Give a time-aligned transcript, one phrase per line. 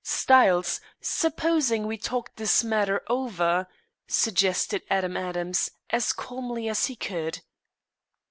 [0.03, 3.67] "Styles, supposing we talk this matter over?"
[4.07, 7.41] suggested Adam Adams, as calmly as he could.